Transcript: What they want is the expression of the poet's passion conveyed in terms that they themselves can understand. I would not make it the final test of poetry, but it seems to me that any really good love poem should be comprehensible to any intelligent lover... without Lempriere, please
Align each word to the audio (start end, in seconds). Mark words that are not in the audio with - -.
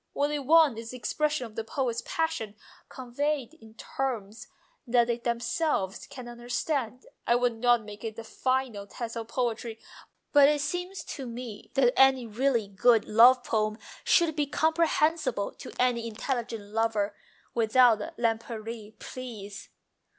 What 0.13 0.29
they 0.29 0.39
want 0.39 0.79
is 0.79 0.89
the 0.89 0.97
expression 0.97 1.45
of 1.45 1.53
the 1.55 1.63
poet's 1.63 2.01
passion 2.03 2.55
conveyed 2.89 3.53
in 3.53 3.75
terms 3.75 4.47
that 4.87 5.05
they 5.05 5.19
themselves 5.19 6.07
can 6.07 6.27
understand. 6.27 7.05
I 7.27 7.35
would 7.35 7.53
not 7.55 7.83
make 7.83 8.03
it 8.03 8.15
the 8.15 8.23
final 8.23 8.87
test 8.87 9.15
of 9.15 9.27
poetry, 9.27 9.77
but 10.33 10.49
it 10.49 10.61
seems 10.61 11.03
to 11.03 11.27
me 11.27 11.69
that 11.75 11.93
any 11.95 12.25
really 12.25 12.67
good 12.67 13.05
love 13.05 13.43
poem 13.43 13.77
should 14.03 14.35
be 14.35 14.47
comprehensible 14.47 15.51
to 15.51 15.71
any 15.79 16.07
intelligent 16.07 16.73
lover... 16.73 17.15
without 17.53 17.99
Lempriere, 18.17 18.97
please 18.97 19.69